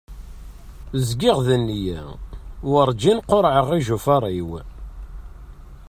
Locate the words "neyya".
1.65-2.01